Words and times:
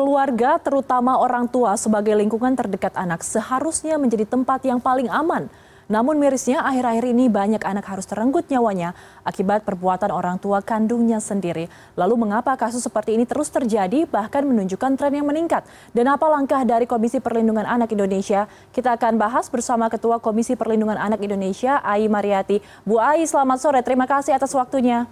keluarga, 0.00 0.56
terutama 0.56 1.20
orang 1.20 1.44
tua 1.44 1.76
sebagai 1.76 2.16
lingkungan 2.16 2.56
terdekat 2.56 2.96
anak, 2.96 3.20
seharusnya 3.20 4.00
menjadi 4.00 4.24
tempat 4.24 4.64
yang 4.64 4.80
paling 4.80 5.12
aman. 5.12 5.52
Namun 5.90 6.22
mirisnya 6.22 6.62
akhir-akhir 6.62 7.02
ini 7.02 7.26
banyak 7.26 7.66
anak 7.66 7.82
harus 7.82 8.06
terenggut 8.06 8.46
nyawanya 8.46 8.94
akibat 9.26 9.66
perbuatan 9.66 10.14
orang 10.14 10.38
tua 10.38 10.62
kandungnya 10.62 11.18
sendiri. 11.18 11.66
Lalu 11.98 12.14
mengapa 12.14 12.54
kasus 12.54 12.86
seperti 12.86 13.18
ini 13.18 13.26
terus 13.26 13.50
terjadi 13.50 14.06
bahkan 14.06 14.46
menunjukkan 14.46 14.94
tren 14.94 15.18
yang 15.18 15.26
meningkat? 15.26 15.66
Dan 15.90 16.06
apa 16.06 16.30
langkah 16.30 16.62
dari 16.62 16.86
Komisi 16.86 17.18
Perlindungan 17.18 17.66
Anak 17.66 17.90
Indonesia? 17.90 18.46
Kita 18.70 18.94
akan 18.94 19.18
bahas 19.18 19.50
bersama 19.50 19.90
Ketua 19.90 20.22
Komisi 20.22 20.54
Perlindungan 20.54 20.94
Anak 20.94 21.26
Indonesia, 21.26 21.82
Ai 21.82 22.06
Mariati. 22.06 22.62
Bu 22.86 23.02
Ai, 23.02 23.26
selamat 23.26 23.58
sore. 23.58 23.82
Terima 23.82 24.06
kasih 24.06 24.38
atas 24.38 24.54
waktunya. 24.54 25.10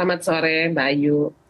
Selamat 0.00 0.20
sore, 0.24 0.72
Mbak 0.72 0.86
Ayu. 0.96 1.41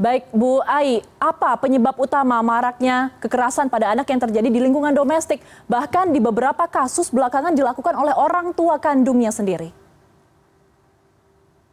Baik 0.00 0.32
Bu 0.32 0.64
Ai, 0.64 1.04
apa 1.20 1.60
penyebab 1.60 1.92
utama 2.00 2.40
maraknya 2.40 3.12
kekerasan 3.20 3.68
pada 3.68 3.92
anak 3.92 4.08
yang 4.08 4.16
terjadi 4.16 4.48
di 4.48 4.56
lingkungan 4.56 4.96
domestik, 4.96 5.44
bahkan 5.68 6.08
di 6.08 6.16
beberapa 6.16 6.64
kasus 6.64 7.12
belakangan 7.12 7.52
dilakukan 7.52 7.92
oleh 7.92 8.16
orang 8.16 8.56
tua 8.56 8.80
kandungnya 8.80 9.28
sendiri? 9.28 9.76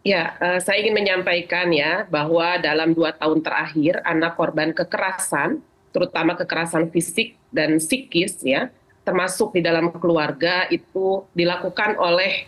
Ya, 0.03 0.35
uh, 0.43 0.59
saya 0.59 0.83
ingin 0.83 0.99
menyampaikan 0.99 1.71
ya 1.71 2.03
bahwa 2.11 2.59
dalam 2.59 2.91
dua 2.91 3.15
tahun 3.15 3.39
terakhir 3.39 4.03
anak 4.03 4.35
korban 4.35 4.75
kekerasan, 4.75 5.63
terutama 5.95 6.35
kekerasan 6.35 6.91
fisik 6.91 7.39
dan 7.55 7.79
psikis 7.79 8.43
ya, 8.43 8.67
termasuk 9.07 9.55
di 9.55 9.63
dalam 9.63 9.87
keluarga 9.95 10.67
itu 10.67 11.23
dilakukan 11.31 11.95
oleh 11.95 12.43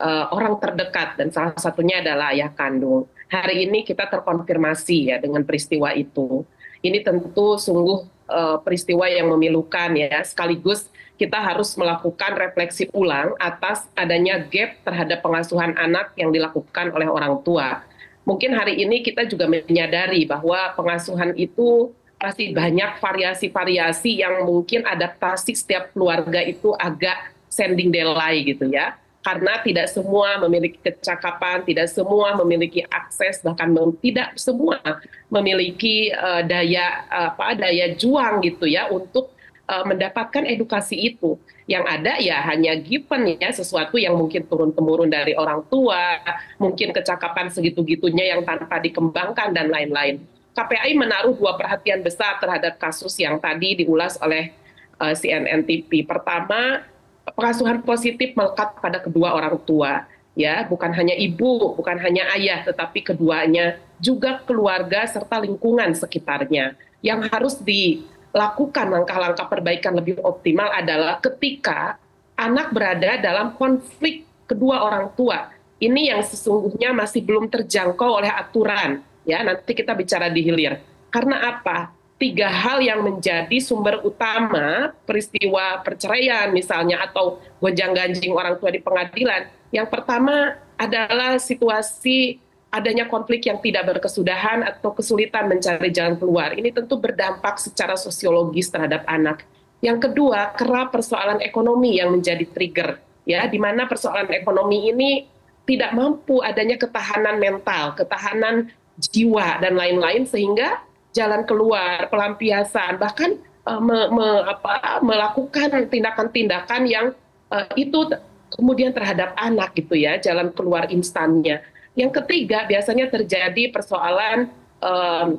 uh, 0.00 0.32
orang 0.32 0.56
terdekat 0.56 1.20
dan 1.20 1.28
salah 1.28 1.52
satunya 1.60 2.00
adalah 2.00 2.32
ayah 2.32 2.48
kandung 2.48 3.04
hari 3.32 3.64
ini 3.64 3.80
kita 3.80 4.04
terkonfirmasi 4.12 5.08
ya 5.08 5.16
dengan 5.16 5.40
peristiwa 5.48 5.96
itu. 5.96 6.44
Ini 6.84 7.00
tentu 7.00 7.56
sungguh 7.56 8.28
uh, 8.28 8.58
peristiwa 8.60 9.08
yang 9.08 9.32
memilukan 9.32 9.96
ya, 9.96 10.20
sekaligus 10.20 10.92
kita 11.16 11.38
harus 11.38 11.72
melakukan 11.78 12.34
refleksi 12.34 12.90
ulang 12.90 13.32
atas 13.38 13.86
adanya 13.94 14.42
gap 14.42 14.82
terhadap 14.82 15.22
pengasuhan 15.22 15.72
anak 15.78 16.10
yang 16.18 16.34
dilakukan 16.34 16.90
oleh 16.92 17.06
orang 17.06 17.40
tua. 17.46 17.86
Mungkin 18.26 18.52
hari 18.54 18.82
ini 18.82 19.06
kita 19.06 19.26
juga 19.30 19.46
menyadari 19.46 20.26
bahwa 20.26 20.74
pengasuhan 20.74 21.34
itu 21.38 21.94
masih 22.18 22.54
banyak 22.54 23.02
variasi-variasi 23.02 24.22
yang 24.22 24.46
mungkin 24.46 24.86
adaptasi 24.86 25.58
setiap 25.58 25.90
keluarga 25.90 26.38
itu 26.42 26.70
agak 26.78 27.34
sending 27.50 27.90
delay 27.90 28.46
gitu 28.46 28.70
ya 28.70 28.94
karena 29.22 29.62
tidak 29.62 29.86
semua 29.86 30.34
memiliki 30.42 30.82
kecakapan, 30.82 31.62
tidak 31.62 31.86
semua 31.94 32.34
memiliki 32.42 32.82
akses, 32.90 33.38
bahkan 33.38 33.70
tidak 34.02 34.34
semua 34.34 34.82
memiliki 35.30 36.10
uh, 36.10 36.42
daya 36.42 37.06
apa 37.06 37.54
daya 37.54 37.94
juang 37.94 38.42
gitu 38.42 38.66
ya 38.66 38.90
untuk 38.90 39.30
uh, 39.70 39.86
mendapatkan 39.86 40.42
edukasi 40.42 41.14
itu. 41.14 41.38
Yang 41.70 41.84
ada 41.86 42.12
ya 42.18 42.42
hanya 42.50 42.74
given 42.74 43.38
ya 43.38 43.54
sesuatu 43.54 43.94
yang 43.94 44.18
mungkin 44.18 44.42
turun 44.50 44.74
temurun 44.74 45.06
dari 45.06 45.38
orang 45.38 45.62
tua, 45.70 46.18
mungkin 46.58 46.90
kecakapan 46.90 47.46
segitu-gitunya 47.54 48.34
yang 48.34 48.42
tanpa 48.42 48.82
dikembangkan 48.82 49.54
dan 49.54 49.70
lain-lain. 49.70 50.18
KPI 50.52 50.98
menaruh 50.98 51.32
dua 51.32 51.56
perhatian 51.56 52.02
besar 52.04 52.36
terhadap 52.42 52.76
kasus 52.76 53.16
yang 53.16 53.38
tadi 53.40 53.86
diulas 53.86 54.18
oleh 54.20 54.52
uh, 54.98 55.14
CNN 55.14 55.64
TV. 55.64 56.04
Pertama, 56.04 56.91
pengasuhan 57.30 57.82
positif 57.86 58.34
melekat 58.34 58.74
pada 58.82 58.98
kedua 58.98 59.34
orang 59.34 59.56
tua 59.62 60.06
ya. 60.34 60.66
Bukan 60.66 60.90
hanya 60.92 61.14
ibu 61.14 61.76
bukan 61.78 61.96
hanya 62.02 62.28
ayah 62.34 62.66
tetapi 62.66 63.04
keduanya 63.06 63.78
juga 64.02 64.42
keluarga 64.42 65.06
serta 65.06 65.38
lingkungan 65.38 65.94
sekitarnya. 65.94 66.74
Yang 67.02 67.20
harus 67.30 67.54
dilakukan 67.62 68.86
langkah-langkah 68.90 69.46
perbaikan 69.46 69.94
lebih 69.98 70.18
optimal 70.22 70.70
adalah 70.70 71.18
ketika 71.22 71.98
anak 72.38 72.74
berada 72.74 73.18
dalam 73.18 73.54
konflik 73.54 74.26
kedua 74.46 74.82
orang 74.82 75.10
tua. 75.14 75.50
Ini 75.82 76.14
yang 76.14 76.22
sesungguhnya 76.22 76.94
masih 76.94 77.26
belum 77.26 77.50
terjangkau 77.50 78.22
oleh 78.22 78.30
aturan 78.30 79.02
ya. 79.26 79.42
Nanti 79.42 79.74
kita 79.74 79.94
bicara 79.98 80.30
di 80.30 80.42
hilir. 80.46 80.78
Karena 81.10 81.42
apa 81.42 81.90
tiga 82.22 82.46
hal 82.46 82.78
yang 82.78 83.02
menjadi 83.02 83.58
sumber 83.58 83.98
utama 84.06 84.94
peristiwa 85.02 85.82
perceraian 85.82 86.54
misalnya 86.54 87.02
atau 87.02 87.42
gonjang-ganjing 87.58 88.30
orang 88.30 88.54
tua 88.62 88.70
di 88.70 88.78
pengadilan. 88.78 89.50
Yang 89.74 89.90
pertama 89.90 90.54
adalah 90.78 91.42
situasi 91.42 92.38
adanya 92.70 93.10
konflik 93.10 93.50
yang 93.50 93.58
tidak 93.58 93.90
berkesudahan 93.90 94.62
atau 94.62 94.94
kesulitan 94.94 95.50
mencari 95.50 95.90
jalan 95.90 96.14
keluar. 96.14 96.54
Ini 96.54 96.70
tentu 96.70 96.94
berdampak 96.94 97.58
secara 97.58 97.98
sosiologis 97.98 98.70
terhadap 98.70 99.02
anak. 99.10 99.42
Yang 99.82 100.06
kedua, 100.06 100.54
kerap 100.54 100.94
persoalan 100.94 101.42
ekonomi 101.42 101.98
yang 101.98 102.14
menjadi 102.14 102.46
trigger, 102.46 103.02
ya, 103.26 103.50
di 103.50 103.58
mana 103.58 103.90
persoalan 103.90 104.30
ekonomi 104.30 104.94
ini 104.94 105.26
tidak 105.66 105.90
mampu 105.90 106.38
adanya 106.38 106.78
ketahanan 106.78 107.42
mental, 107.42 107.98
ketahanan 107.98 108.70
jiwa 109.10 109.58
dan 109.58 109.74
lain-lain 109.74 110.22
sehingga 110.22 110.78
jalan 111.12 111.44
keluar, 111.44 112.08
pelampiasan, 112.08 112.96
bahkan 112.96 113.36
uh, 113.68 113.80
me, 113.80 114.08
me, 114.10 114.28
apa, 114.48 114.98
melakukan 115.04 115.88
tindakan-tindakan 115.88 116.82
yang 116.88 117.06
uh, 117.52 117.68
itu 117.76 118.08
kemudian 118.52 118.92
terhadap 118.92 119.36
anak 119.36 119.72
gitu 119.76 119.96
ya, 119.96 120.16
jalan 120.20 120.52
keluar 120.52 120.88
instannya. 120.88 121.60
Yang 121.92 122.24
ketiga 122.24 122.64
biasanya 122.64 123.12
terjadi 123.12 123.68
persoalan 123.68 124.48
um, 124.80 125.36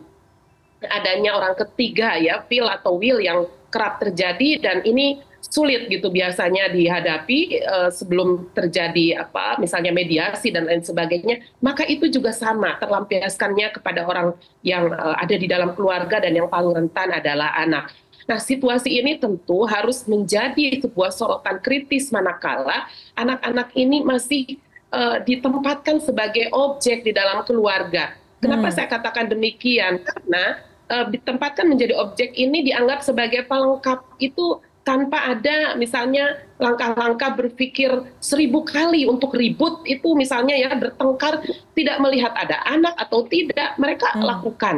adanya 0.85 1.38
orang 1.38 1.57
ketiga 1.57 2.17
ya, 2.22 2.45
feel 2.45 2.69
atau 2.69 2.97
will 2.97 3.17
yang 3.17 3.50
kerap 3.73 3.97
terjadi 3.97 4.62
dan 4.62 4.78
ini 4.85 5.22
sulit 5.53 5.86
gitu 5.86 6.09
biasanya 6.09 6.74
dihadapi 6.74 7.62
uh, 7.62 7.90
sebelum 7.94 8.50
terjadi 8.58 9.22
apa 9.22 9.62
misalnya 9.62 9.94
mediasi 9.94 10.50
dan 10.50 10.66
lain 10.66 10.81
sebagainya 10.81 11.46
maka 11.62 11.86
itu 11.86 12.09
juga 12.09 12.34
sama 12.34 12.74
terlampiaskannya 12.81 13.69
kepada 13.78 14.09
orang 14.09 14.34
yang 14.66 14.90
uh, 14.90 15.13
ada 15.22 15.38
di 15.38 15.46
dalam 15.46 15.78
keluarga 15.78 16.25
dan 16.25 16.34
yang 16.34 16.50
paling 16.50 16.74
rentan 16.74 17.13
adalah 17.13 17.53
anak. 17.53 17.94
Nah, 18.24 18.40
situasi 18.40 19.03
ini 19.03 19.19
tentu 19.19 19.68
harus 19.68 20.08
menjadi 20.09 20.81
sebuah 20.81 21.12
sorotan 21.13 21.59
kritis 21.62 22.09
manakala 22.09 22.88
anak-anak 23.13 23.75
ini 23.78 24.02
masih 24.02 24.58
uh, 24.90 25.22
ditempatkan 25.22 26.02
sebagai 26.02 26.50
objek 26.50 27.06
di 27.06 27.12
dalam 27.13 27.46
keluarga. 27.46 28.16
Kenapa 28.40 28.72
hmm. 28.72 28.75
saya 28.75 28.88
katakan 28.90 29.28
demikian? 29.28 30.02
Karena 30.02 30.63
uh, 30.88 31.06
ditempatkan 31.12 31.68
menjadi 31.68 32.00
objek 32.00 32.31
ini 32.34 32.63
dianggap 32.63 33.03
sebagai 33.03 33.44
pelengkap 33.44 34.02
itu 34.24 34.63
tanpa 34.83 35.31
ada 35.31 35.79
misalnya 35.79 36.44
langkah-langkah 36.59 37.39
berpikir 37.39 38.03
seribu 38.19 38.67
kali 38.67 39.07
untuk 39.07 39.31
ribut 39.31 39.79
itu 39.88 40.11
misalnya 40.11 40.59
ya 40.59 40.75
bertengkar 40.75 41.39
tidak 41.71 41.97
melihat 42.03 42.35
ada 42.35 42.59
anak 42.67 42.91
atau 42.99 43.23
tidak 43.23 43.79
mereka 43.79 44.11
hmm. 44.11 44.23
lakukan 44.27 44.75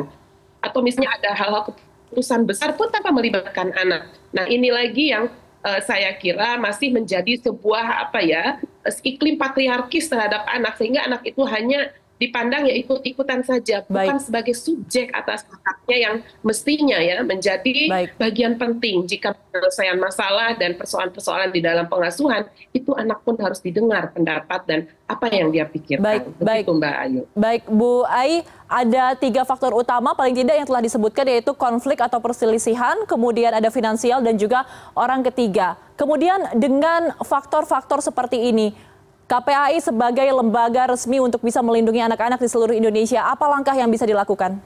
atau 0.62 0.80
misalnya 0.86 1.10
ada 1.18 1.34
hal-hal 1.34 1.74
keputusan 1.74 2.46
besar 2.46 2.78
pun 2.78 2.90
tanpa 2.94 3.10
melibatkan 3.10 3.74
anak. 3.74 4.14
Nah 4.34 4.46
ini 4.46 4.70
lagi 4.70 5.10
yang 5.10 5.30
uh, 5.66 5.82
saya 5.82 6.14
kira 6.18 6.58
masih 6.62 6.94
menjadi 6.94 7.42
sebuah 7.42 8.10
apa 8.10 8.22
ya 8.22 8.62
iklim 9.02 9.42
patriarkis 9.42 10.06
terhadap 10.06 10.46
anak 10.46 10.78
sehingga 10.78 11.02
anak 11.06 11.26
itu 11.26 11.42
hanya 11.50 11.90
dipandang 12.16 12.64
ya 12.64 12.74
ikut-ikutan 12.80 13.44
saja, 13.44 13.84
bukan 13.84 14.16
Baik. 14.16 14.24
sebagai 14.24 14.56
subjek 14.56 15.12
atas 15.12 15.44
haknya 15.68 15.98
yang 16.00 16.16
mestinya 16.48 16.98
ya 17.04 17.20
menjadi 17.28 17.92
Baik. 17.92 18.10
bagian 18.16 18.56
penting 18.56 19.04
jika 19.04 19.36
penyelesaian 19.36 20.00
masalah 20.00 20.56
dan 20.56 20.80
persoalan-persoalan 20.80 21.52
di 21.52 21.60
dalam 21.60 21.92
pengasuhan 21.92 22.48
itu 22.72 22.96
anak 22.96 23.20
pun 23.28 23.36
harus 23.40 23.60
didengar 23.60 24.16
pendapat 24.16 24.62
dan 24.64 24.80
apa 25.06 25.28
yang 25.28 25.52
dia 25.52 25.68
pikirkan. 25.68 26.02
Baik, 26.02 26.24
Begitu, 26.32 26.44
baik, 26.44 26.66
Mbak 26.72 26.96
Ayu. 27.04 27.22
Baik, 27.36 27.64
Bu 27.68 27.92
Ai, 28.08 28.48
ada 28.66 29.14
tiga 29.20 29.44
faktor 29.44 29.76
utama 29.76 30.16
paling 30.16 30.34
tidak 30.34 30.56
yang 30.58 30.68
telah 30.68 30.82
disebutkan 30.82 31.26
yaitu 31.30 31.52
konflik 31.52 32.00
atau 32.00 32.18
perselisihan, 32.24 33.06
kemudian 33.06 33.54
ada 33.54 33.68
finansial 33.68 34.24
dan 34.24 34.40
juga 34.40 34.64
orang 34.96 35.22
ketiga. 35.28 35.76
Kemudian 35.96 36.60
dengan 36.60 37.16
faktor-faktor 37.24 38.04
seperti 38.04 38.52
ini 38.52 38.76
KPAI 39.26 39.82
sebagai 39.82 40.30
lembaga 40.30 40.94
resmi 40.94 41.18
untuk 41.18 41.42
bisa 41.42 41.58
melindungi 41.66 41.98
anak-anak 41.98 42.38
di 42.38 42.46
seluruh 42.46 42.78
Indonesia, 42.78 43.26
apa 43.26 43.50
langkah 43.50 43.74
yang 43.74 43.90
bisa 43.90 44.06
dilakukan? 44.06 44.62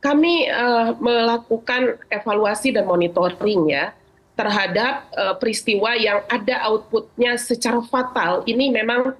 Kami 0.00 0.48
uh, 0.48 0.96
melakukan 1.00 1.96
evaluasi 2.12 2.72
dan 2.72 2.84
monitoring 2.84 3.68
ya 3.68 3.96
terhadap 4.36 5.08
uh, 5.12 5.36
peristiwa 5.36 5.96
yang 5.96 6.24
ada 6.28 6.68
outputnya 6.68 7.36
secara 7.40 7.80
fatal. 7.84 8.44
Ini 8.44 8.72
memang 8.72 9.12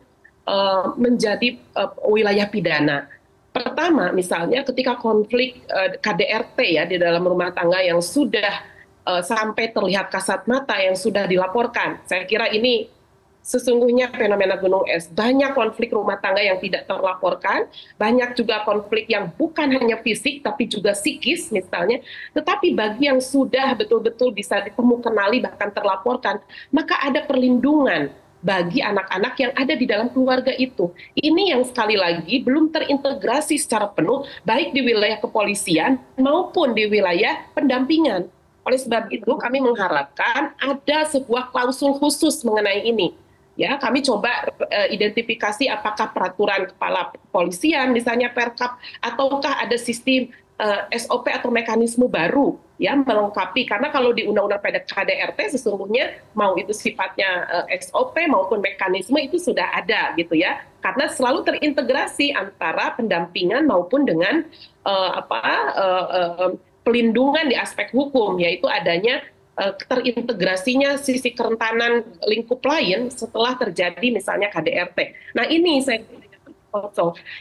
uh, 0.45 0.85
menjadi 1.01 1.61
uh, 1.77 1.97
wilayah 2.09 2.49
pidana. 2.49 3.09
Pertama, 3.53 4.13
misalnya 4.13 4.65
ketika 4.69 5.01
konflik 5.01 5.65
uh, 5.69 5.97
KDRT 5.97 6.59
ya 6.77 6.85
di 6.85 7.01
dalam 7.01 7.25
rumah 7.25 7.53
tangga 7.57 7.81
yang 7.81 8.05
sudah 8.05 8.65
uh, 9.09 9.25
sampai 9.25 9.73
terlihat 9.73 10.13
kasat 10.13 10.45
mata 10.45 10.77
yang 10.77 10.97
sudah 10.97 11.25
dilaporkan, 11.25 12.05
saya 12.05 12.25
kira 12.25 12.49
ini 12.53 13.00
sesungguhnya 13.41 14.13
fenomena 14.13 14.61
gunung 14.61 14.85
es 14.87 15.09
banyak 15.09 15.57
konflik 15.57 15.91
rumah 15.91 16.21
tangga 16.21 16.45
yang 16.45 16.61
tidak 16.61 16.85
terlaporkan 16.85 17.67
banyak 17.97 18.37
juga 18.37 18.63
konflik 18.69 19.09
yang 19.09 19.33
bukan 19.35 19.73
hanya 19.75 19.99
fisik 20.05 20.45
tapi 20.45 20.69
juga 20.69 20.93
psikis 20.93 21.49
misalnya 21.51 22.05
tetapi 22.37 22.77
bagi 22.77 23.09
yang 23.09 23.19
sudah 23.19 23.73
betul-betul 23.75 24.31
bisa 24.31 24.61
ditemukan 24.61 25.13
bahkan 25.41 25.73
terlaporkan 25.73 26.37
maka 26.73 26.97
ada 27.01 27.25
perlindungan 27.25 28.13
bagi 28.41 28.81
anak-anak 28.81 29.35
yang 29.37 29.53
ada 29.53 29.75
di 29.77 29.85
dalam 29.85 30.09
keluarga 30.09 30.53
itu. 30.57 30.89
Ini 31.13 31.57
yang 31.57 31.63
sekali 31.69 31.95
lagi 31.95 32.41
belum 32.41 32.73
terintegrasi 32.73 33.61
secara 33.61 33.93
penuh 33.93 34.25
baik 34.49 34.73
di 34.73 34.81
wilayah 34.81 35.21
kepolisian 35.21 36.01
maupun 36.17 36.73
di 36.73 36.89
wilayah 36.89 37.45
pendampingan. 37.53 38.33
Oleh 38.65 38.81
sebab 38.81 39.09
itu 39.13 39.33
kami 39.41 39.61
mengharapkan 39.61 40.53
ada 40.57 40.99
sebuah 41.09 41.53
klausul 41.53 41.97
khusus 41.97 42.41
mengenai 42.45 42.85
ini. 42.85 43.17
Ya, 43.61 43.77
kami 43.77 44.01
coba 44.01 44.49
uh, 44.49 44.89
identifikasi 44.89 45.69
apakah 45.69 46.17
peraturan 46.17 46.65
kepala 46.73 47.13
kepolisian 47.13 47.93
misalnya 47.93 48.33
Perkap 48.33 48.81
ataukah 49.05 49.61
ada 49.61 49.77
sistem 49.77 50.33
uh, 50.61 50.89
eh, 50.93 51.01
SOP 51.01 51.27
atau 51.33 51.49
mekanisme 51.49 52.07
baru 52.07 52.61
ya 52.77 52.97
melengkapi. 52.97 53.65
Karena 53.65 53.89
kalau 53.89 54.13
di 54.13 54.29
undang-undang 54.29 54.61
KDRT 54.61 55.57
sesungguhnya 55.57 56.21
mau 56.37 56.57
itu 56.61 56.73
sifatnya 56.77 57.49
uh, 57.49 57.67
eh, 57.69 57.81
SOP 57.81 58.17
maupun 58.29 58.61
mekanisme 58.61 59.17
itu 59.21 59.41
sudah 59.41 59.73
ada 59.73 60.13
gitu 60.21 60.37
ya. 60.37 60.61
Karena 60.85 61.09
selalu 61.09 61.45
terintegrasi 61.49 62.37
antara 62.37 62.97
pendampingan 62.97 63.65
maupun 63.65 64.05
dengan 64.05 64.45
uh, 64.85 65.21
apa 65.21 65.43
uh, 65.77 66.07
uh, 66.09 66.49
pelindungan 66.85 67.49
di 67.49 67.57
aspek 67.57 67.93
hukum 67.93 68.41
yaitu 68.41 68.65
adanya 68.65 69.21
terintegrasinya 69.59 70.97
sisi 70.97 71.37
kerentanan 71.37 72.07
lingkup 72.25 72.65
lain 72.65 73.13
setelah 73.13 73.59
terjadi 73.59 74.09
misalnya 74.09 74.49
KDRT. 74.49 74.99
Nah 75.37 75.45
ini 75.51 75.85
saya 75.85 76.01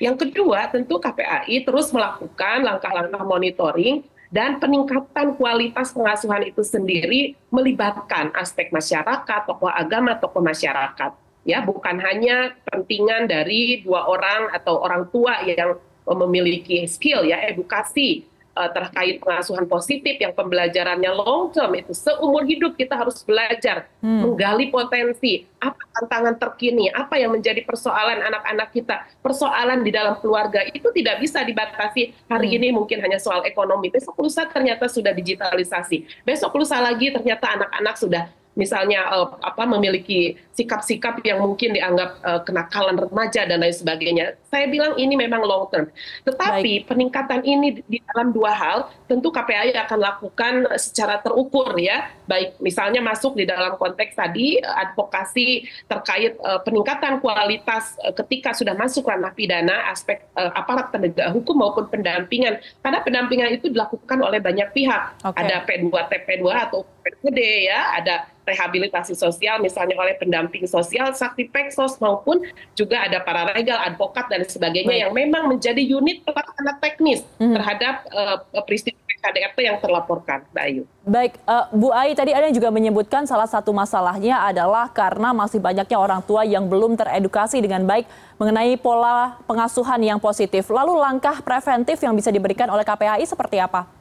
yang 0.02 0.18
kedua 0.18 0.74
tentu 0.74 0.98
KPAI 0.98 1.62
terus 1.62 1.94
melakukan 1.94 2.66
langkah-langkah 2.66 3.22
monitoring 3.22 4.02
dan 4.30 4.62
peningkatan 4.62 5.38
kualitas 5.38 5.90
pengasuhan 5.94 6.46
itu 6.46 6.62
sendiri 6.62 7.34
melibatkan 7.50 8.30
aspek 8.38 8.70
masyarakat, 8.70 9.42
tokoh 9.50 9.70
agama, 9.70 10.18
tokoh 10.18 10.42
masyarakat. 10.42 11.14
Ya, 11.48 11.66
bukan 11.66 11.98
hanya 11.98 12.54
kepentingan 12.62 13.26
dari 13.26 13.82
dua 13.82 14.06
orang 14.06 14.54
atau 14.54 14.86
orang 14.86 15.10
tua 15.10 15.42
yang 15.50 15.82
memiliki 16.06 16.86
skill 16.86 17.26
ya 17.26 17.42
edukasi 17.50 18.29
uh, 18.56 18.70
terkait 18.72 19.22
pengasuhan 19.22 19.66
positif 19.66 20.16
yang 20.18 20.34
pembelajarannya 20.34 21.12
long 21.14 21.52
term 21.54 21.74
itu 21.78 21.92
seumur 21.94 22.46
hidup 22.46 22.74
kita 22.74 22.96
harus 22.98 23.22
belajar 23.24 23.90
hmm. 24.02 24.22
menggali 24.26 24.72
potensi 24.74 25.46
apa 25.60 25.80
tantangan 26.00 26.36
terkini 26.40 26.88
apa 26.90 27.20
yang 27.20 27.36
menjadi 27.36 27.62
persoalan 27.68 28.24
anak-anak 28.24 28.70
kita 28.72 29.04
persoalan 29.20 29.84
di 29.84 29.92
dalam 29.92 30.16
keluarga 30.24 30.64
itu 30.72 30.88
tidak 30.96 31.20
bisa 31.20 31.44
dibatasi 31.44 32.16
hari 32.32 32.56
hmm. 32.56 32.58
ini 32.62 32.68
mungkin 32.72 32.98
hanya 33.04 33.20
soal 33.20 33.44
ekonomi 33.44 33.92
besok 33.92 34.16
lusa 34.20 34.48
ternyata 34.48 34.88
sudah 34.88 35.12
digitalisasi 35.12 36.08
besok 36.24 36.56
lusa 36.56 36.80
lagi 36.80 37.12
ternyata 37.12 37.60
anak-anak 37.60 37.96
sudah 38.00 38.24
misalnya 38.60 39.08
uh, 39.08 39.40
apa 39.40 39.64
memiliki 39.64 40.36
sikap-sikap 40.60 41.24
yang 41.24 41.40
mungkin 41.40 41.72
dianggap 41.72 42.20
uh, 42.20 42.44
kenakalan 42.44 43.00
remaja 43.00 43.48
dan 43.48 43.64
lain 43.64 43.72
sebagainya. 43.72 44.36
Saya 44.52 44.68
bilang 44.68 45.00
ini 45.00 45.16
memang 45.16 45.40
long 45.48 45.72
term. 45.72 45.88
Tetapi 46.28 46.84
Baik. 46.84 46.92
peningkatan 46.92 47.40
ini 47.48 47.80
di 47.88 48.04
dalam 48.12 48.36
dua 48.36 48.52
hal 48.52 48.92
tentu 49.08 49.32
KPAI 49.32 49.72
akan 49.88 50.00
lakukan 50.04 50.54
secara 50.76 51.24
terukur 51.24 51.72
ya. 51.80 52.12
Baik 52.28 52.60
misalnya 52.60 53.00
masuk 53.00 53.40
di 53.40 53.48
dalam 53.48 53.80
konteks 53.80 54.20
tadi 54.20 54.60
advokasi 54.60 55.64
terkait 55.88 56.36
uh, 56.44 56.60
peningkatan 56.60 57.24
kualitas 57.24 57.96
uh, 58.04 58.12
ketika 58.12 58.52
sudah 58.52 58.76
masuk 58.76 59.08
ranah 59.08 59.32
pidana 59.32 59.88
aspek 59.96 60.28
uh, 60.36 60.52
aparat 60.52 60.92
penegak 60.92 61.32
hukum 61.32 61.56
maupun 61.56 61.88
pendampingan. 61.88 62.60
Karena 62.84 63.00
pendampingan 63.00 63.56
itu 63.56 63.72
dilakukan 63.72 64.20
oleh 64.20 64.44
banyak 64.44 64.76
pihak. 64.76 65.24
Okay. 65.24 65.40
Ada 65.40 65.64
P2 65.64 65.88
TP2 65.88 66.44
atau 66.52 66.84
PPD 67.10 67.70
ya, 67.70 67.98
ada 67.98 68.30
rehabilitasi 68.50 69.14
sosial 69.14 69.62
misalnya 69.62 69.94
oleh 69.94 70.18
pendamping 70.18 70.66
sosial 70.66 71.14
sakti 71.14 71.46
peksos 71.46 72.02
maupun 72.02 72.42
juga 72.74 73.06
ada 73.06 73.22
para 73.22 73.46
regal 73.54 73.78
advokat 73.78 74.26
dan 74.26 74.42
sebagainya 74.42 74.90
Baik. 74.90 75.04
yang 75.06 75.12
memang 75.14 75.44
menjadi 75.54 75.82
unit 75.86 76.26
pelaksana 76.26 76.82
teknis 76.82 77.22
hmm. 77.38 77.54
terhadap 77.54 77.96
uh, 78.10 78.42
peristiwa 78.66 78.98
KDRT 79.20 79.58
yang 79.68 79.78
terlaporkan, 79.84 80.48
Mbak 80.56 80.64
Ayu. 80.64 80.84
Baik, 81.04 81.36
uh, 81.44 81.68
Bu 81.76 81.92
Ai, 81.92 82.16
tadi 82.16 82.32
Anda 82.32 82.56
juga 82.56 82.72
menyebutkan 82.72 83.28
salah 83.28 83.52
satu 83.52 83.76
masalahnya 83.76 84.48
adalah 84.48 84.88
karena 84.90 85.36
masih 85.36 85.60
banyaknya 85.60 86.00
orang 86.00 86.24
tua 86.24 86.48
yang 86.48 86.72
belum 86.72 86.96
teredukasi 86.96 87.60
dengan 87.60 87.84
baik 87.84 88.08
mengenai 88.40 88.80
pola 88.80 89.36
pengasuhan 89.44 90.00
yang 90.00 90.20
positif. 90.24 90.72
Lalu 90.72 90.96
langkah 90.96 91.44
preventif 91.44 92.00
yang 92.00 92.16
bisa 92.16 92.32
diberikan 92.32 92.72
oleh 92.72 92.88
KPAI 92.88 93.28
seperti 93.28 93.60
apa? 93.60 93.99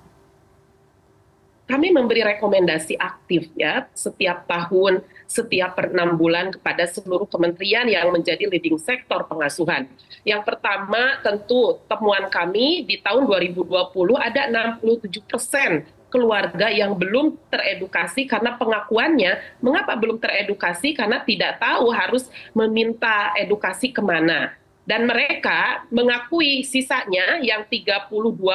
Kami 1.68 1.92
memberi 1.92 2.24
rekomendasi 2.24 2.96
aktif 2.96 3.52
ya 3.52 3.84
setiap 3.92 4.48
tahun, 4.48 5.04
setiap 5.28 5.76
per 5.76 5.92
enam 5.92 6.16
bulan 6.16 6.48
kepada 6.56 6.88
seluruh 6.88 7.28
kementerian 7.28 7.84
yang 7.84 8.08
menjadi 8.08 8.48
leading 8.48 8.80
sektor 8.80 9.28
pengasuhan. 9.28 9.84
Yang 10.24 10.48
pertama 10.48 11.20
tentu 11.20 11.76
temuan 11.84 12.32
kami 12.32 12.88
di 12.88 12.96
tahun 13.04 13.28
2020 13.28 13.68
ada 14.16 14.48
67 14.80 15.28
persen 15.28 15.84
keluarga 16.08 16.72
yang 16.72 16.96
belum 16.96 17.36
teredukasi 17.52 18.24
karena 18.24 18.56
pengakuannya. 18.56 19.60
Mengapa 19.60 19.92
belum 19.92 20.16
teredukasi? 20.16 20.96
Karena 20.96 21.20
tidak 21.20 21.60
tahu 21.60 21.92
harus 21.92 22.32
meminta 22.56 23.36
edukasi 23.36 23.92
ke 23.92 24.00
mana 24.00 24.56
dan 24.88 25.04
mereka 25.04 25.84
mengakui 25.92 26.64
sisanya 26.64 27.36
yang 27.44 27.68
32 27.68 28.08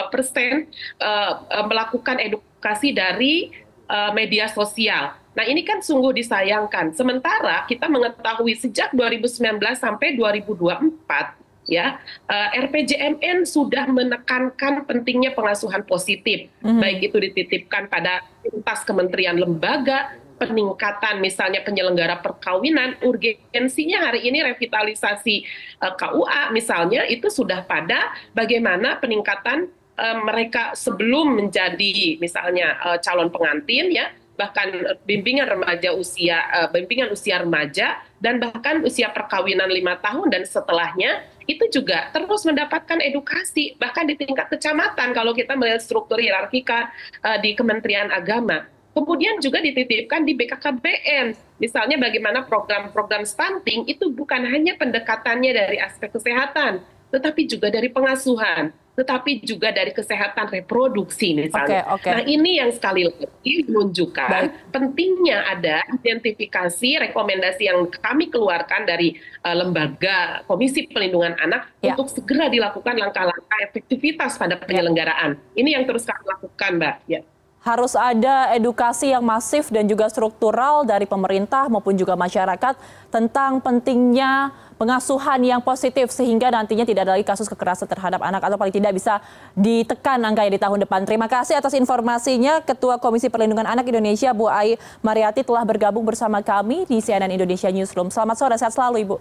persen 0.09 0.65
uh, 0.97 1.45
melakukan 1.69 2.17
edukasi 2.17 2.89
dari 2.89 3.53
uh, 3.85 4.09
media 4.17 4.49
sosial. 4.49 5.13
Nah 5.37 5.45
ini 5.45 5.61
kan 5.61 5.85
sungguh 5.85 6.09
disayangkan. 6.17 6.97
Sementara 6.97 7.69
kita 7.69 7.85
mengetahui 7.85 8.57
sejak 8.57 8.89
2019 8.97 9.61
sampai 9.77 10.17
2024 10.17 11.69
ya 11.69 12.01
uh, 12.27 12.49
RPJMN 12.59 13.47
sudah 13.47 13.87
menekankan 13.87 14.83
pentingnya 14.83 15.31
pengasuhan 15.31 15.85
positif, 15.87 16.51
mm 16.59 16.65
-hmm. 16.65 16.81
baik 16.81 16.99
itu 17.07 17.17
dititipkan 17.29 17.87
pada 17.87 18.25
lintas 18.43 18.83
kementerian 18.83 19.39
lembaga 19.39 20.11
peningkatan 20.43 21.23
misalnya 21.23 21.63
penyelenggara 21.63 22.19
perkawinan, 22.19 22.99
urgensinya 22.99 24.11
hari 24.11 24.27
ini 24.27 24.43
revitalisasi 24.43 25.35
uh, 25.79 25.87
eh, 25.87 25.93
KUA 25.95 26.41
misalnya 26.51 27.01
itu 27.07 27.31
sudah 27.31 27.63
pada 27.63 28.11
bagaimana 28.35 28.99
peningkatan 28.99 29.71
uh, 29.95 30.17
mereka 30.27 30.75
sebelum 30.75 31.39
menjadi 31.39 32.19
misalnya 32.19 32.75
uh, 32.83 32.97
calon 32.99 33.31
pengantin 33.31 33.87
ya 33.93 34.11
bahkan 34.33 34.97
bimbingan 35.05 35.45
remaja 35.45 35.93
usia 35.93 36.41
uh, 36.49 36.67
bimbingan 36.73 37.13
usia 37.13 37.37
remaja 37.37 38.01
dan 38.17 38.41
bahkan 38.41 38.81
usia 38.81 39.13
perkawinan 39.13 39.69
lima 39.69 40.01
tahun 40.01 40.33
dan 40.33 40.43
setelahnya 40.43 41.21
itu 41.45 41.69
juga 41.69 42.09
terus 42.09 42.41
mendapatkan 42.47 42.97
edukasi 43.03 43.77
bahkan 43.77 44.09
di 44.09 44.17
tingkat 44.17 44.49
kecamatan 44.49 45.13
kalau 45.13 45.37
kita 45.37 45.53
melihat 45.53 45.85
struktur 45.85 46.17
hierarkika 46.17 46.89
uh, 47.21 47.37
di 47.37 47.53
Kementerian 47.53 48.09
Agama 48.09 48.72
kemudian 48.93 49.41
juga 49.41 49.59
dititipkan 49.59 50.23
di 50.23 50.37
BKKBN. 50.37 51.35
Misalnya 51.59 51.97
bagaimana 51.99 52.45
program-program 52.45 53.25
stunting 53.25 53.89
itu 53.89 54.13
bukan 54.13 54.45
hanya 54.47 54.77
pendekatannya 54.77 55.51
dari 55.51 55.77
aspek 55.81 56.13
kesehatan, 56.13 56.81
tetapi 57.09 57.45
juga 57.45 57.69
dari 57.69 57.89
pengasuhan, 57.89 58.73
tetapi 58.93 59.41
juga 59.41 59.73
dari 59.73 59.89
kesehatan 59.89 60.53
reproduksi 60.53 61.33
misalnya. 61.33 61.81
Okay, 61.97 62.09
okay. 62.09 62.11
Nah 62.13 62.23
ini 62.29 62.61
yang 62.61 62.69
sekali 62.69 63.09
lagi 63.09 63.53
menunjukkan 63.65 64.29
Baik. 64.29 64.51
pentingnya 64.69 65.37
ada 65.49 65.81
identifikasi 65.97 66.89
rekomendasi 67.09 67.63
yang 67.65 67.89
kami 67.89 68.29
keluarkan 68.29 68.85
dari 68.85 69.17
uh, 69.41 69.55
lembaga 69.57 70.45
Komisi 70.45 70.85
Pelindungan 70.85 71.33
Anak 71.41 71.73
ya. 71.81 71.97
untuk 71.97 72.13
segera 72.13 72.49
dilakukan 72.53 72.93
langkah-langkah 73.01 73.59
efektivitas 73.65 74.37
pada 74.37 74.61
penyelenggaraan. 74.61 75.41
Ya. 75.57 75.57
Ini 75.57 75.69
yang 75.81 75.83
terus 75.89 76.05
kami 76.05 76.21
lakukan, 76.29 76.71
Mbak. 76.77 76.95
Ya 77.09 77.21
harus 77.63 77.95
ada 77.95 78.51
edukasi 78.51 79.15
yang 79.15 79.23
masif 79.23 79.71
dan 79.71 79.87
juga 79.87 80.11
struktural 80.11 80.83
dari 80.83 81.07
pemerintah 81.07 81.71
maupun 81.71 81.95
juga 81.95 82.19
masyarakat 82.19 82.75
tentang 83.07 83.63
pentingnya 83.63 84.51
pengasuhan 84.75 85.39
yang 85.39 85.63
positif 85.63 86.11
sehingga 86.11 86.51
nantinya 86.51 86.83
tidak 86.83 87.07
ada 87.07 87.15
lagi 87.15 87.23
kasus 87.23 87.47
kekerasan 87.47 87.87
terhadap 87.87 88.19
anak 88.19 88.43
atau 88.43 88.59
paling 88.59 88.75
tidak 88.75 88.91
bisa 88.91 89.23
ditekan 89.55 90.19
angkanya 90.27 90.59
di 90.59 90.59
tahun 90.59 90.83
depan. 90.83 91.07
Terima 91.07 91.31
kasih 91.31 91.55
atas 91.55 91.71
informasinya 91.71 92.59
Ketua 92.59 92.99
Komisi 92.99 93.31
Perlindungan 93.31 93.63
Anak 93.63 93.87
Indonesia 93.87 94.35
Bu 94.35 94.51
Ai 94.51 94.75
Mariati 94.99 95.47
telah 95.47 95.63
bergabung 95.63 96.03
bersama 96.03 96.43
kami 96.43 96.83
di 96.83 96.99
CNN 96.99 97.31
Indonesia 97.31 97.71
Newsroom. 97.71 98.11
Selamat 98.11 98.35
sore, 98.35 98.55
sehat 98.59 98.75
selalu 98.75 99.07
Ibu. 99.07 99.17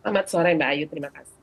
Selamat 0.00 0.24
sore 0.24 0.56
Mbak 0.56 0.68
Ayu, 0.72 0.84
terima 0.88 1.12
kasih. 1.12 1.37